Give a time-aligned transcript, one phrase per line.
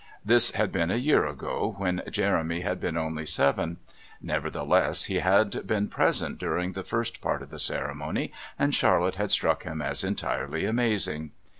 [0.25, 3.77] This had been a year ago, when Jeremy had been only seven;
[4.19, 9.29] nevertheless, he had been present during the first part of the ceremony, and Charlotte had
[9.29, 11.33] struck him as entirely amazing.